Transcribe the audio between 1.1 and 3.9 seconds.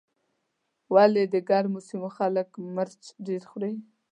د ګرمو سیمو خلک مرچ ډېر خوري.